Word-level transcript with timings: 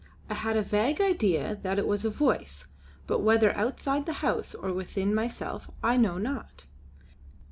I 0.31 0.33
have 0.33 0.55
a 0.55 0.63
vague 0.63 0.99
idea 0.99 1.57
that 1.61 1.77
it 1.77 1.85
was 1.85 2.03
a 2.03 2.09
voice, 2.09 2.65
but 3.05 3.19
whether 3.21 3.55
outside 3.55 4.07
the 4.07 4.13
house 4.25 4.55
or 4.55 4.73
within 4.73 5.13
myself 5.13 5.69
I 5.83 5.95
know 5.95 6.17
not. 6.17 6.65